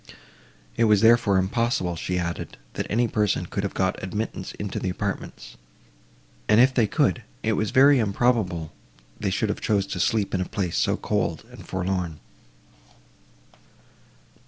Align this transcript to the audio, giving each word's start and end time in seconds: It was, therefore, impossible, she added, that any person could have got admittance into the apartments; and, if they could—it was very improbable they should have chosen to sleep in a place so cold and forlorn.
It 0.77 0.85
was, 0.85 1.01
therefore, 1.01 1.37
impossible, 1.37 1.95
she 1.95 2.17
added, 2.17 2.57
that 2.73 2.87
any 2.89 3.07
person 3.07 3.45
could 3.45 3.61
have 3.61 3.75
got 3.75 4.01
admittance 4.03 4.51
into 4.53 4.79
the 4.79 4.89
apartments; 4.89 5.57
and, 6.49 6.59
if 6.59 6.73
they 6.73 6.87
could—it 6.87 7.53
was 7.53 7.69
very 7.69 7.99
improbable 7.99 8.73
they 9.19 9.29
should 9.29 9.49
have 9.49 9.61
chosen 9.61 9.91
to 9.91 9.99
sleep 9.99 10.33
in 10.33 10.41
a 10.41 10.45
place 10.49 10.75
so 10.75 10.97
cold 10.97 11.43
and 11.51 11.67
forlorn. 11.67 12.19